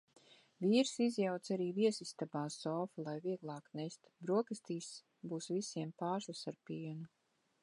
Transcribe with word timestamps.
Vīrs 0.63 0.93
izjauca 1.07 1.51
arī 1.55 1.67
viesistabā 1.75 2.41
sofu, 2.57 3.05
lai 3.09 3.15
vieglāk 3.27 3.69
nest. 3.81 4.13
Brokastīs 4.27 4.91
būs 5.35 5.53
visiem 5.59 5.97
pārslas 6.05 6.47
ar 6.55 6.63
pienu. 6.73 7.11